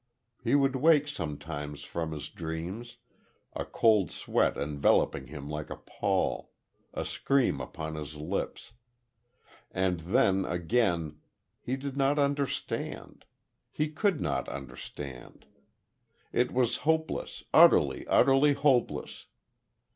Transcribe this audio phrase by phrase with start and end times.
[0.43, 2.97] He would wake sometimes from his dreams,
[3.53, 6.53] a cold sweat enveloping him like a pall,
[6.91, 8.73] a scream upon his lips....
[9.69, 11.19] And then, again
[11.61, 13.25] He did not understand.
[13.69, 15.45] He could not understand.
[16.33, 19.27] It was hopeless, utterly, utterly hopeless....